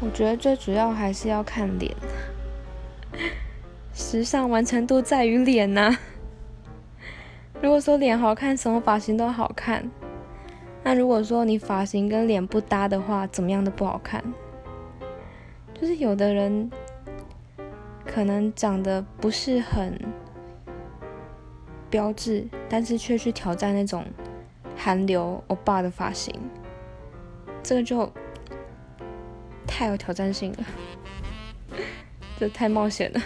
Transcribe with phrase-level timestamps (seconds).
[0.00, 1.92] 我觉得最主要还是要看脸，
[3.92, 5.98] 时尚完成度在于脸呐。
[7.60, 9.90] 如果说脸好看，什么发型都好看。
[10.84, 14.22] 那如果说你发型跟脸不搭的话，怎么样都不好看。
[15.74, 16.70] 就是有的人
[18.06, 20.00] 可能长得不是很
[21.90, 24.04] 标致，但是却去挑战那种
[24.76, 26.32] 韩流欧巴的发型，
[27.64, 28.08] 这个就。
[29.68, 30.64] 太有挑战性了，
[32.40, 33.22] 这太冒险了。